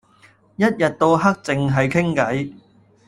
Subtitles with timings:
[0.55, 2.51] 一日到黑淨係傾計